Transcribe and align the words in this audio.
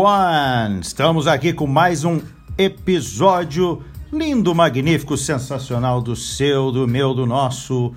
everyone! 0.00 0.80
Estamos 0.80 1.26
aqui 1.26 1.52
com 1.52 1.66
mais 1.66 2.04
um 2.04 2.22
episódio 2.56 3.82
lindo, 4.10 4.54
magnífico, 4.54 5.14
sensacional 5.14 6.00
do 6.00 6.16
seu, 6.16 6.72
do 6.72 6.88
meu, 6.88 7.12
do 7.12 7.26
nosso 7.26 7.92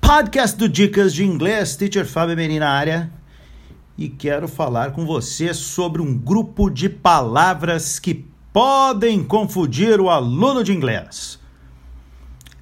podcast 0.00 0.56
do 0.56 0.68
Dicas 0.68 1.12
de 1.12 1.24
Inglês, 1.24 1.74
Teacher 1.74 2.06
Fábio 2.06 2.36
Meri 2.36 2.60
na 2.60 2.70
área. 2.70 3.10
E 3.96 4.08
quero 4.08 4.46
falar 4.46 4.92
com 4.92 5.04
você 5.04 5.52
sobre 5.52 6.00
um 6.00 6.16
grupo 6.16 6.70
de 6.70 6.88
palavras 6.88 7.98
que 7.98 8.24
podem 8.52 9.24
confundir 9.24 10.00
o 10.00 10.08
aluno 10.08 10.62
de 10.62 10.72
inglês. 10.72 11.40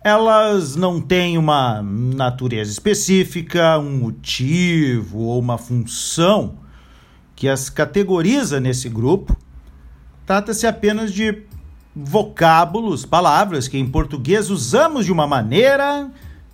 Elas 0.02 0.74
não 0.74 1.02
têm 1.02 1.36
uma 1.36 1.82
natureza 1.82 2.70
específica, 2.70 3.78
um 3.78 3.98
motivo 3.98 5.18
ou 5.18 5.38
uma 5.38 5.58
função 5.58 6.64
que 7.36 7.48
as 7.48 7.68
categoriza 7.68 8.58
nesse 8.58 8.88
grupo. 8.88 9.36
Trata-se 10.24 10.66
apenas 10.66 11.12
de 11.12 11.42
vocábulos, 11.94 13.06
palavras 13.06 13.68
que 13.68 13.78
em 13.78 13.88
português 13.88 14.50
usamos 14.50 15.04
de 15.04 15.12
uma 15.12 15.26
maneira, 15.26 16.10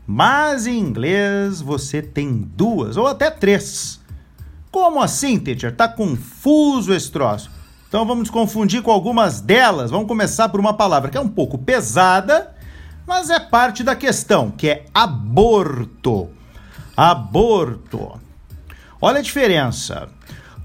mas 0.06 0.66
em 0.66 0.78
inglês 0.78 1.60
você 1.60 2.02
tem 2.02 2.32
duas 2.56 2.96
ou 2.96 3.06
até 3.06 3.30
três. 3.30 4.00
Como 4.70 5.00
assim, 5.00 5.38
teacher? 5.38 5.74
Tá 5.74 5.86
confuso 5.88 6.92
esse 6.92 7.10
troço. 7.10 7.50
Então 7.88 8.06
vamos 8.06 8.30
confundir 8.30 8.82
com 8.82 8.90
algumas 8.90 9.40
delas. 9.40 9.90
Vamos 9.90 10.08
começar 10.08 10.48
por 10.48 10.58
uma 10.58 10.74
palavra 10.74 11.10
que 11.10 11.16
é 11.16 11.20
um 11.20 11.28
pouco 11.28 11.58
pesada, 11.58 12.54
mas 13.06 13.30
é 13.30 13.38
parte 13.38 13.84
da 13.84 13.94
questão, 13.94 14.50
que 14.50 14.68
é 14.68 14.86
aborto. 14.94 16.30
Aborto. 16.96 18.20
Olha 19.00 19.18
a 19.18 19.22
diferença. 19.22 20.08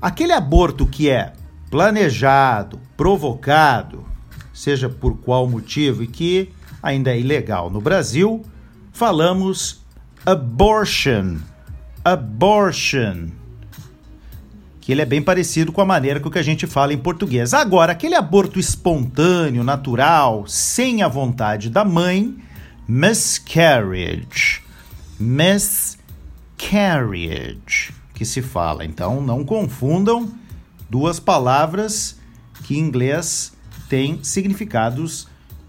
Aquele 0.01 0.31
aborto 0.31 0.85
que 0.85 1.09
é 1.09 1.33
planejado, 1.71 2.79
provocado, 2.95 4.05
seja 4.53 4.87
por 4.87 5.17
qual 5.17 5.47
motivo 5.47 6.03
e 6.03 6.07
que 6.07 6.53
ainda 6.81 7.11
é 7.11 7.19
ilegal 7.19 7.71
no 7.71 7.81
Brasil, 7.81 8.45
falamos 8.93 9.83
abortion. 10.25 11.37
Abortion. 12.05 13.29
Que 14.79 14.91
ele 14.91 15.01
é 15.01 15.05
bem 15.05 15.21
parecido 15.21 15.71
com 15.71 15.81
a 15.81 15.85
maneira 15.85 16.19
com 16.19 16.29
que 16.29 16.39
a 16.39 16.43
gente 16.43 16.67
fala 16.67 16.93
em 16.93 16.97
português. 16.97 17.53
Agora, 17.53 17.91
aquele 17.91 18.15
aborto 18.15 18.59
espontâneo, 18.59 19.63
natural, 19.63 20.45
sem 20.47 21.01
a 21.01 21.07
vontade 21.07 21.71
da 21.71 21.83
mãe, 21.83 22.37
miscarriage. 22.87 24.61
Miscarriage 25.19 25.97
que 28.17 28.25
se 28.25 28.41
fala. 28.41 28.83
Então 28.83 29.21
não 29.21 29.45
confundam 29.45 30.33
duas 30.89 31.19
palavras 31.19 32.17
que 32.63 32.75
em 32.75 32.79
inglês 32.79 33.53
têm 33.87 34.19
significados 34.23 35.27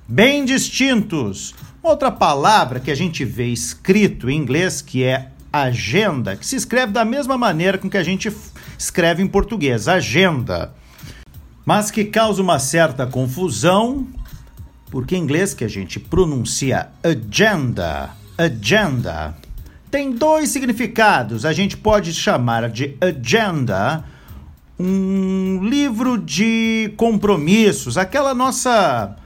bem 0.09 0.47
distintos. 0.47 1.55
Outra 1.83 2.11
palavra 2.11 2.81
que 2.81 2.91
a 2.91 2.95
gente 2.95 3.23
vê 3.23 3.53
escrito 3.53 4.31
em 4.31 4.37
inglês 4.37 4.81
que 4.81 5.05
é 5.05 5.31
agenda, 5.53 6.37
que 6.37 6.47
se 6.47 6.57
escreve 6.57 6.93
da 6.93 7.05
mesma 7.05 7.37
maneira 7.37 7.77
com 7.77 7.89
que 7.91 7.99
a 7.99 8.03
gente 8.03 8.35
escreve 8.79 9.23
em 9.23 9.29
português, 9.29 9.87
agenda. 9.87 10.75
Mas 11.67 11.91
que 11.91 12.05
causa 12.05 12.41
uma 12.41 12.59
certa 12.59 13.07
confusão, 13.07 14.09
porque 14.91 15.15
em 15.15 15.23
inglês 15.23 15.53
que 15.53 15.65
a 15.65 15.69
gente 15.69 16.01
pronuncia 16.01 16.89
agenda, 17.03 18.11
agenda 18.39 19.37
tem 19.91 20.13
dois 20.13 20.51
significados. 20.51 21.45
A 21.45 21.53
gente 21.53 21.77
pode 21.77 22.13
chamar 22.13 22.69
de 22.69 22.97
agenda 23.01 24.05
um 24.79 25.61
livro 25.63 26.17
de 26.17 26.93
compromissos, 26.97 27.99
aquela 27.99 28.33
nossa, 28.33 29.17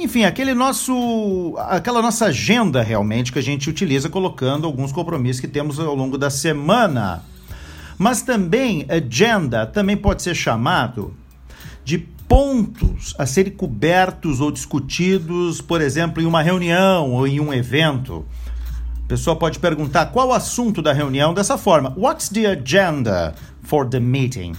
enfim, 0.00 0.24
aquele 0.24 0.54
nosso, 0.54 1.54
aquela 1.68 2.00
nossa 2.00 2.26
agenda 2.26 2.82
realmente 2.82 3.30
que 3.30 3.38
a 3.38 3.42
gente 3.42 3.68
utiliza 3.68 4.08
colocando 4.08 4.66
alguns 4.66 4.92
compromissos 4.92 5.40
que 5.40 5.48
temos 5.48 5.78
ao 5.78 5.94
longo 5.94 6.16
da 6.16 6.30
semana. 6.30 7.22
Mas 7.98 8.22
também 8.22 8.86
agenda 8.88 9.66
também 9.66 9.96
pode 9.96 10.22
ser 10.22 10.34
chamado 10.34 11.14
de 11.84 11.98
pontos 12.26 13.14
a 13.18 13.26
serem 13.26 13.52
cobertos 13.52 14.40
ou 14.40 14.50
discutidos, 14.50 15.60
por 15.60 15.82
exemplo, 15.82 16.22
em 16.22 16.26
uma 16.26 16.42
reunião 16.42 17.12
ou 17.12 17.26
em 17.26 17.38
um 17.40 17.52
evento. 17.52 18.24
A 19.04 19.06
pessoa 19.06 19.36
pode 19.36 19.58
perguntar 19.58 20.06
qual 20.06 20.28
o 20.28 20.32
assunto 20.32 20.80
da 20.80 20.90
reunião 20.94 21.34
dessa 21.34 21.58
forma: 21.58 21.92
What's 21.94 22.30
the 22.30 22.46
agenda 22.46 23.34
for 23.62 23.86
the 23.86 24.00
meeting? 24.00 24.54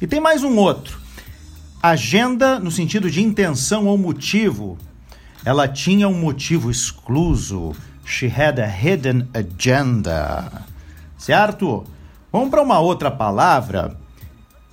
E 0.00 0.06
tem 0.06 0.18
mais 0.18 0.42
um 0.42 0.56
outro. 0.56 0.98
Agenda 1.82 2.58
no 2.58 2.70
sentido 2.70 3.10
de 3.10 3.22
intenção 3.22 3.86
ou 3.86 3.98
motivo. 3.98 4.78
Ela 5.44 5.68
tinha 5.68 6.08
um 6.08 6.18
motivo 6.18 6.70
excluso. 6.70 7.76
She 8.02 8.26
had 8.26 8.58
a 8.58 8.66
hidden 8.66 9.28
agenda. 9.34 10.64
Certo? 11.18 11.84
Vamos 12.32 12.48
para 12.48 12.62
uma 12.62 12.80
outra 12.80 13.10
palavra 13.10 13.98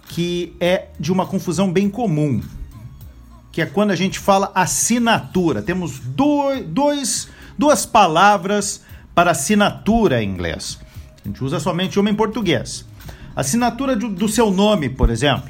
que 0.08 0.56
é 0.58 0.88
de 0.98 1.12
uma 1.12 1.26
confusão 1.26 1.70
bem 1.70 1.90
comum, 1.90 2.42
que 3.52 3.62
é 3.62 3.66
quando 3.66 3.92
a 3.92 3.96
gente 3.96 4.20
fala 4.20 4.54
assinatura. 4.56 5.62
Temos 5.62 6.00
dois, 6.00 6.66
dois, 6.66 7.28
duas 7.58 7.86
palavras 7.86 8.87
para 9.18 9.32
assinatura 9.32 10.22
em 10.22 10.30
inglês. 10.30 10.80
A 11.26 11.28
gente 11.28 11.44
usa 11.44 11.60
somente 11.60 12.00
uma 12.00 12.08
em 12.08 12.14
português. 12.14 12.86
Assinatura 13.36 13.96
do, 13.96 14.10
do 14.10 14.30
seu 14.30 14.52
nome, 14.52 14.90
por 14.90 15.10
exemplo. 15.10 15.50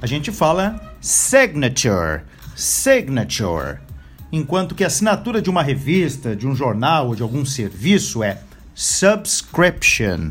A 0.00 0.06
gente 0.06 0.30
fala 0.30 0.80
signature, 1.00 2.22
signature. 2.54 3.80
Enquanto 4.30 4.76
que 4.76 4.84
a 4.84 4.86
assinatura 4.86 5.42
de 5.42 5.50
uma 5.50 5.64
revista, 5.64 6.36
de 6.36 6.46
um 6.46 6.54
jornal 6.54 7.08
ou 7.08 7.16
de 7.16 7.22
algum 7.22 7.44
serviço 7.44 8.22
é 8.22 8.40
subscription. 8.72 10.30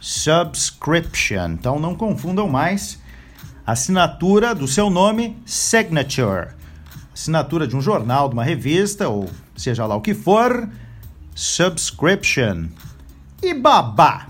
Subscription. 0.00 1.54
Então 1.54 1.80
não 1.80 1.96
confundam 1.96 2.48
mais. 2.48 3.00
Assinatura 3.66 4.54
do 4.54 4.68
seu 4.68 4.90
nome, 4.90 5.36
signature. 5.44 6.50
Assinatura 7.12 7.66
de 7.66 7.74
um 7.74 7.80
jornal, 7.80 8.28
de 8.28 8.34
uma 8.34 8.44
revista, 8.44 9.08
ou 9.08 9.28
seja 9.56 9.84
lá 9.86 9.96
o 9.96 10.00
que 10.00 10.14
for, 10.14 10.68
subscription. 11.40 12.68
E 13.42 13.54
babá? 13.54 14.26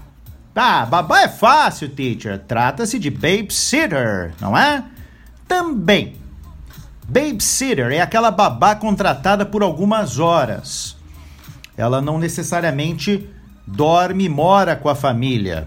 Ah, 0.54 0.86
babá 0.86 1.22
é 1.22 1.28
fácil, 1.28 1.88
teacher. 1.88 2.38
Trata-se 2.46 2.98
de 3.00 3.10
babysitter, 3.10 4.32
não 4.40 4.56
é? 4.56 4.84
Também. 5.48 6.16
Babysitter 7.08 7.90
é 7.90 8.00
aquela 8.00 8.30
babá 8.30 8.76
contratada 8.76 9.44
por 9.44 9.62
algumas 9.62 10.20
horas. 10.20 10.96
Ela 11.76 12.00
não 12.00 12.18
necessariamente 12.18 13.28
dorme 13.66 14.24
e 14.24 14.28
mora 14.28 14.76
com 14.76 14.88
a 14.88 14.94
família. 14.94 15.66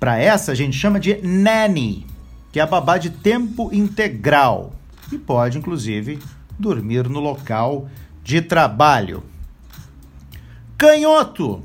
Para 0.00 0.18
essa 0.18 0.52
a 0.52 0.54
gente 0.56 0.76
chama 0.76 0.98
de 0.98 1.20
nanny, 1.22 2.04
que 2.50 2.58
é 2.58 2.62
a 2.62 2.66
babá 2.66 2.98
de 2.98 3.10
tempo 3.10 3.72
integral 3.72 4.72
e 5.12 5.18
pode 5.18 5.58
inclusive 5.58 6.18
dormir 6.58 7.08
no 7.08 7.20
local 7.20 7.88
de 8.24 8.42
trabalho. 8.42 9.22
Canhoto. 10.80 11.62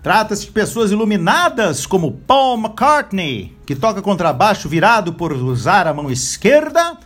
Trata-se 0.00 0.46
de 0.46 0.52
pessoas 0.52 0.92
iluminadas 0.92 1.84
como 1.86 2.12
Paul 2.12 2.56
McCartney, 2.56 3.52
que 3.66 3.74
toca 3.74 4.00
contrabaixo 4.00 4.68
virado 4.68 5.14
por 5.14 5.32
usar 5.32 5.88
a 5.88 5.92
mão 5.92 6.08
esquerda. 6.08 6.96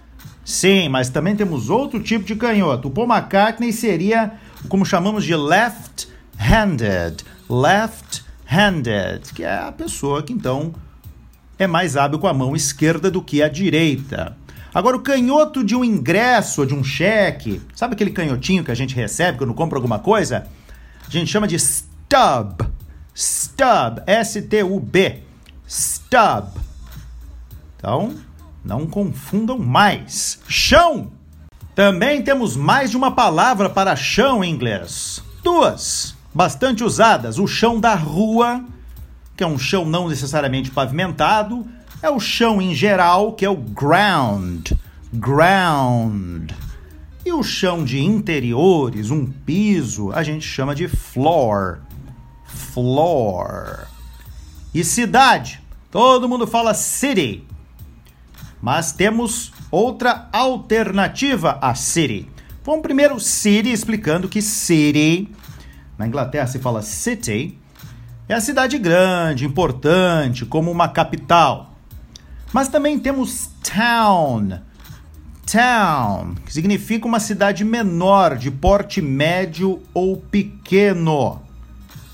Sim, 0.44 0.90
mas 0.90 1.08
também 1.08 1.34
temos 1.34 1.70
outro 1.70 2.02
tipo 2.02 2.26
de 2.26 2.36
canhoto. 2.36 2.88
O 2.88 2.90
Paul 2.90 3.08
McCartney 3.08 3.72
seria 3.72 4.34
como 4.68 4.84
chamamos 4.84 5.24
de 5.24 5.34
left-handed. 5.34 7.24
Left-handed, 7.48 9.32
que 9.34 9.44
é 9.44 9.56
a 9.60 9.72
pessoa 9.72 10.22
que 10.22 10.34
então 10.34 10.74
é 11.58 11.66
mais 11.66 11.96
hábil 11.96 12.18
com 12.18 12.28
a 12.28 12.34
mão 12.34 12.54
esquerda 12.54 13.10
do 13.10 13.22
que 13.22 13.42
a 13.42 13.48
direita. 13.48 14.36
Agora, 14.74 14.98
o 14.98 15.00
canhoto 15.00 15.64
de 15.64 15.74
um 15.74 15.82
ingresso 15.82 16.60
ou 16.60 16.66
de 16.66 16.74
um 16.74 16.84
cheque, 16.84 17.58
sabe 17.74 17.94
aquele 17.94 18.10
canhotinho 18.10 18.62
que 18.62 18.70
a 18.70 18.74
gente 18.74 18.94
recebe 18.94 19.38
quando 19.38 19.54
compra 19.54 19.78
alguma 19.78 19.98
coisa? 19.98 20.46
A 21.08 21.10
gente 21.10 21.30
chama 21.30 21.48
de 21.48 21.58
stub. 21.58 22.60
Stub. 23.14 24.02
S-T-U-B. 24.06 25.22
Stub. 25.66 26.48
Então, 27.76 28.14
não 28.62 28.86
confundam 28.86 29.58
mais. 29.58 30.38
Chão. 30.46 31.10
Também 31.74 32.20
temos 32.22 32.56
mais 32.56 32.90
de 32.90 32.96
uma 32.98 33.12
palavra 33.12 33.70
para 33.70 33.96
chão 33.96 34.44
em 34.44 34.52
inglês. 34.52 35.22
Duas, 35.42 36.14
bastante 36.34 36.84
usadas. 36.84 37.38
O 37.38 37.46
chão 37.46 37.80
da 37.80 37.94
rua, 37.94 38.62
que 39.34 39.42
é 39.42 39.46
um 39.46 39.58
chão 39.58 39.86
não 39.86 40.08
necessariamente 40.08 40.70
pavimentado, 40.70 41.66
é 42.02 42.10
o 42.10 42.20
chão 42.20 42.60
em 42.60 42.74
geral, 42.74 43.32
que 43.32 43.46
é 43.46 43.50
o 43.50 43.56
ground. 43.56 44.72
Ground. 45.14 46.52
E 47.28 47.30
o 47.30 47.42
chão 47.42 47.84
de 47.84 48.00
interiores, 48.00 49.10
um 49.10 49.26
piso, 49.26 50.10
a 50.12 50.22
gente 50.22 50.46
chama 50.46 50.74
de 50.74 50.88
floor. 50.88 51.80
Floor. 52.46 53.86
E 54.72 54.82
cidade? 54.82 55.60
Todo 55.90 56.26
mundo 56.26 56.46
fala 56.46 56.72
city. 56.72 57.44
Mas 58.62 58.92
temos 58.92 59.52
outra 59.70 60.30
alternativa 60.32 61.58
a 61.60 61.74
city. 61.74 62.26
Vamos 62.64 62.80
primeiro 62.80 63.20
city 63.20 63.72
explicando 63.72 64.26
que 64.26 64.40
city, 64.40 65.28
na 65.98 66.06
Inglaterra 66.06 66.46
se 66.46 66.58
fala 66.58 66.80
city, 66.80 67.58
é 68.26 68.32
a 68.32 68.40
cidade 68.40 68.78
grande, 68.78 69.44
importante, 69.44 70.46
como 70.46 70.70
uma 70.70 70.88
capital. 70.88 71.76
Mas 72.54 72.68
também 72.68 72.98
temos 72.98 73.50
town. 73.62 74.66
Town, 75.50 76.34
que 76.44 76.52
significa 76.52 77.06
uma 77.06 77.18
cidade 77.18 77.64
menor, 77.64 78.36
de 78.36 78.50
porte 78.50 79.00
médio 79.00 79.82
ou 79.94 80.18
pequeno. 80.18 81.40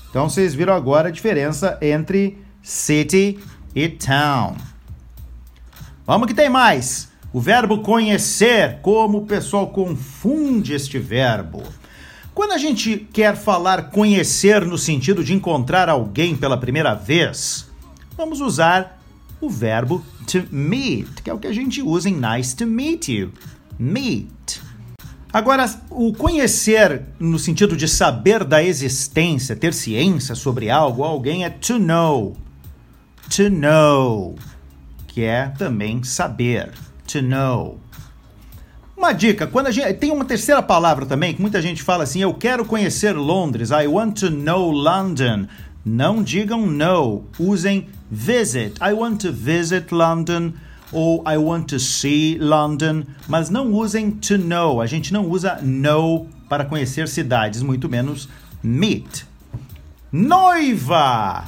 Então 0.09 0.29
vocês 0.29 0.55
viram 0.55 0.73
agora 0.73 1.09
a 1.09 1.11
diferença 1.11 1.77
entre 1.81 2.37
city 2.63 3.37
e 3.75 3.89
town. 3.89 4.55
Vamos 6.07 6.27
que 6.27 6.33
tem 6.33 6.49
mais. 6.49 7.09
O 7.33 7.41
verbo 7.41 7.79
conhecer, 7.79 8.79
como 8.81 9.17
o 9.17 9.25
pessoal 9.25 9.67
confunde 9.67 10.73
este 10.73 10.97
verbo. 10.97 11.61
Quando 12.33 12.53
a 12.53 12.57
gente 12.57 12.97
quer 13.11 13.35
falar 13.35 13.89
conhecer 13.89 14.65
no 14.65 14.77
sentido 14.77 15.21
de 15.21 15.33
encontrar 15.33 15.89
alguém 15.89 16.37
pela 16.37 16.57
primeira 16.57 16.93
vez, 16.93 17.69
vamos 18.15 18.39
usar 18.39 19.01
o 19.41 19.49
verbo 19.49 20.01
to 20.25 20.43
meet, 20.51 21.21
que 21.23 21.29
é 21.29 21.33
o 21.33 21.39
que 21.39 21.47
a 21.47 21.53
gente 21.53 21.81
usa 21.81 22.09
em 22.09 22.19
nice 22.19 22.55
to 22.55 22.65
meet 22.65 23.09
you. 23.09 23.31
Meet. 23.77 24.61
Agora, 25.31 25.65
o 25.89 26.13
conhecer 26.13 27.01
no 27.19 27.37
sentido 27.37 27.75
de 27.75 27.87
saber 27.87 28.43
da 28.45 28.63
existência, 28.63 29.55
ter 29.55 29.73
ciência 29.73 30.33
sobre 30.33 30.69
algo, 30.69 31.03
alguém 31.03 31.43
é 31.43 31.49
to 31.49 31.77
know. 31.77 32.37
To 33.29 33.49
know, 33.49 34.35
que 35.07 35.23
é 35.23 35.47
também 35.47 36.03
saber. 36.03 36.71
To 37.07 37.21
know. 37.21 37.79
Uma 38.95 39.11
dica, 39.11 39.45
quando 39.45 39.67
a 39.67 39.71
gente 39.71 39.93
tem 39.95 40.09
uma 40.09 40.23
terceira 40.23 40.63
palavra 40.63 41.05
também 41.05 41.33
que 41.33 41.41
muita 41.41 41.61
gente 41.61 41.83
fala 41.83 42.05
assim, 42.05 42.21
eu 42.21 42.33
quero 42.33 42.63
conhecer 42.63 43.11
Londres, 43.11 43.71
I 43.71 43.87
want 43.87 44.19
to 44.21 44.29
know 44.29 44.71
London. 44.71 45.47
Não 45.85 46.23
digam 46.23 46.65
no, 46.65 47.25
usem 47.37 47.87
visit. 48.09 48.73
I 48.81 48.93
want 48.93 49.21
to 49.21 49.31
visit 49.31 49.93
London 49.93 50.53
ou 50.91 51.23
I 51.27 51.37
want 51.37 51.67
to 51.69 51.79
see 51.79 52.39
London, 52.39 53.03
mas 53.27 53.51
não 53.51 53.71
usem 53.71 54.09
to 54.09 54.37
know. 54.37 54.81
A 54.81 54.87
gente 54.87 55.13
não 55.13 55.29
usa 55.29 55.59
know 55.61 56.27
para 56.49 56.65
conhecer 56.65 57.07
cidades, 57.07 57.61
muito 57.61 57.87
menos 57.87 58.27
meet. 58.63 59.25
Noiva! 60.11 61.43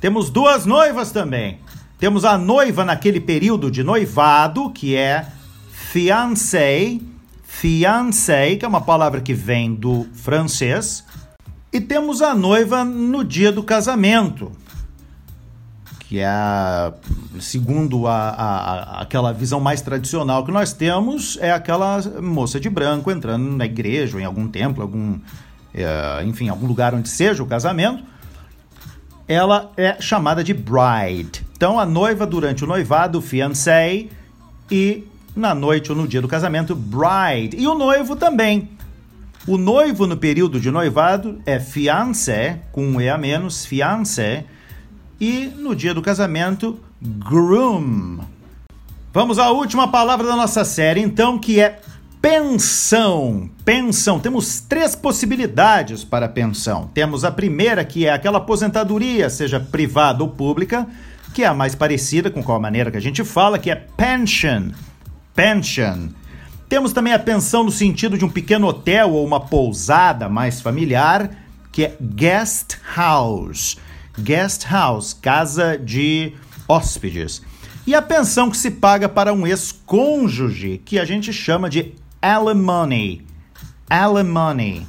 Temos 0.00 0.30
duas 0.30 0.66
noivas 0.66 1.10
também. 1.10 1.58
Temos 1.98 2.24
a 2.24 2.36
noiva 2.36 2.84
naquele 2.84 3.20
período 3.20 3.70
de 3.70 3.82
noivado, 3.82 4.70
que 4.70 4.94
é 4.94 5.26
fiancé, 5.72 6.98
fiancé, 7.44 8.56
que 8.56 8.64
é 8.64 8.68
uma 8.68 8.80
palavra 8.80 9.20
que 9.20 9.32
vem 9.32 9.74
do 9.74 10.06
francês, 10.12 11.03
e 11.74 11.80
temos 11.80 12.22
a 12.22 12.36
noiva 12.36 12.84
no 12.84 13.24
dia 13.24 13.50
do 13.50 13.60
casamento, 13.60 14.52
que 15.98 16.20
é, 16.20 16.28
segundo 17.40 18.06
a, 18.06 18.28
a, 18.28 19.00
aquela 19.02 19.32
visão 19.32 19.58
mais 19.58 19.80
tradicional 19.80 20.44
que 20.44 20.52
nós 20.52 20.72
temos, 20.72 21.36
é 21.40 21.50
aquela 21.50 22.00
moça 22.22 22.60
de 22.60 22.70
branco 22.70 23.10
entrando 23.10 23.44
na 23.56 23.64
igreja, 23.64 24.14
ou 24.14 24.22
em 24.22 24.24
algum 24.24 24.46
templo, 24.46 24.82
algum, 24.82 25.18
é, 25.74 26.22
enfim, 26.24 26.48
algum 26.48 26.68
lugar 26.68 26.94
onde 26.94 27.08
seja 27.08 27.42
o 27.42 27.46
casamento. 27.46 28.04
Ela 29.26 29.72
é 29.76 30.00
chamada 30.00 30.44
de 30.44 30.54
bride. 30.54 31.44
Então, 31.56 31.80
a 31.80 31.84
noiva 31.84 32.24
durante 32.24 32.62
o 32.62 32.68
noivado, 32.68 33.20
fiancé, 33.20 34.06
e 34.70 35.08
na 35.34 35.56
noite 35.56 35.90
ou 35.90 35.98
no 35.98 36.06
dia 36.06 36.22
do 36.22 36.28
casamento, 36.28 36.76
bride. 36.76 37.56
E 37.56 37.66
o 37.66 37.74
noivo 37.74 38.14
também. 38.14 38.68
O 39.46 39.58
noivo 39.58 40.06
no 40.06 40.16
período 40.16 40.58
de 40.58 40.70
noivado 40.70 41.38
é 41.44 41.60
fiancé, 41.60 42.60
com 42.72 42.86
um 42.86 43.00
E 43.00 43.10
a 43.10 43.18
menos, 43.18 43.66
fiancé. 43.66 44.44
E 45.20 45.52
no 45.58 45.76
dia 45.76 45.92
do 45.92 46.00
casamento, 46.00 46.80
groom. 46.98 48.20
Vamos 49.12 49.38
à 49.38 49.50
última 49.50 49.88
palavra 49.88 50.26
da 50.26 50.34
nossa 50.34 50.64
série, 50.64 51.02
então, 51.02 51.38
que 51.38 51.60
é 51.60 51.78
pensão. 52.22 53.50
Pensão. 53.66 54.18
Temos 54.18 54.60
três 54.60 54.96
possibilidades 54.96 56.02
para 56.02 56.26
pensão. 56.26 56.90
Temos 56.94 57.22
a 57.22 57.30
primeira, 57.30 57.84
que 57.84 58.06
é 58.06 58.12
aquela 58.12 58.38
aposentadoria, 58.38 59.28
seja 59.28 59.60
privada 59.60 60.22
ou 60.22 60.30
pública, 60.30 60.86
que 61.34 61.44
é 61.44 61.46
a 61.46 61.52
mais 61.52 61.74
parecida 61.74 62.30
com 62.30 62.42
qual 62.42 62.58
maneira 62.58 62.90
que 62.90 62.96
a 62.96 63.00
gente 63.00 63.22
fala, 63.22 63.58
que 63.58 63.70
é 63.70 63.74
pension. 63.74 64.70
Pension. 65.34 66.08
Temos 66.68 66.92
também 66.92 67.12
a 67.12 67.18
pensão 67.18 67.62
no 67.62 67.70
sentido 67.70 68.16
de 68.16 68.24
um 68.24 68.30
pequeno 68.30 68.66
hotel 68.66 69.12
ou 69.12 69.24
uma 69.24 69.40
pousada 69.40 70.28
mais 70.28 70.60
familiar, 70.60 71.30
que 71.70 71.84
é 71.84 71.96
guest 72.00 72.78
house. 72.96 73.76
Guest 74.18 74.64
house, 74.70 75.12
casa 75.12 75.76
de 75.76 76.32
hóspedes. 76.68 77.42
E 77.86 77.94
a 77.94 78.00
pensão 78.00 78.50
que 78.50 78.56
se 78.56 78.70
paga 78.70 79.08
para 79.08 79.32
um 79.32 79.46
ex-cônjuge, 79.46 80.80
que 80.84 80.98
a 80.98 81.04
gente 81.04 81.32
chama 81.32 81.68
de 81.68 81.92
alimony. 82.22 83.26
Alimony. 83.90 84.86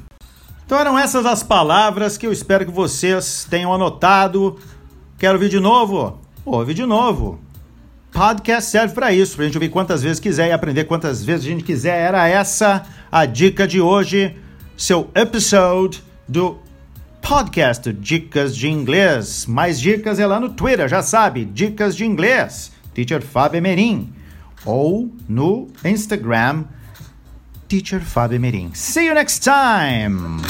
Então 0.65 0.79
eram 0.79 0.97
essas 0.97 1.25
as 1.25 1.43
palavras 1.43 2.17
que 2.17 2.25
eu 2.25 2.31
espero 2.31 2.65
que 2.65 2.71
vocês 2.71 3.45
tenham 3.49 3.73
anotado. 3.73 4.57
Quer 5.19 5.33
ouvir 5.33 5.49
de 5.49 5.59
novo? 5.59 6.19
Ouve 6.45 6.73
de 6.73 6.85
novo 6.85 7.45
podcast 8.15 8.71
serve 8.71 8.93
para 8.93 9.11
isso, 9.11 9.35
para 9.35 9.43
a 9.43 9.47
gente 9.47 9.57
ouvir 9.57 9.67
quantas 9.67 10.01
vezes 10.01 10.21
quiser 10.21 10.47
e 10.47 10.51
aprender 10.53 10.85
quantas 10.85 11.21
vezes 11.21 11.45
a 11.45 11.49
gente 11.49 11.65
quiser. 11.65 11.99
Era 11.99 12.25
essa 12.25 12.85
a 13.11 13.25
dica 13.25 13.67
de 13.67 13.81
hoje, 13.81 14.33
seu 14.77 15.11
episode 15.13 16.01
do 16.25 16.57
podcast 17.21 17.91
Dicas 17.91 18.55
de 18.55 18.69
Inglês. 18.69 19.45
Mais 19.45 19.77
dicas 19.77 20.17
é 20.17 20.25
lá 20.25 20.39
no 20.39 20.49
Twitter, 20.49 20.87
já 20.87 21.03
sabe, 21.03 21.43
Dicas 21.43 21.93
de 21.93 22.05
Inglês, 22.05 22.71
Teacher 22.93 23.21
Fábio 23.21 23.57
Emerim. 23.57 24.13
Ou 24.63 25.11
no 25.27 25.67
Instagram, 25.83 26.63
Teacher 27.67 28.01
Fábio 28.01 28.37
Emerim. 28.37 28.71
See 28.73 29.07
you 29.07 29.13
next 29.13 29.43
time! 29.43 30.41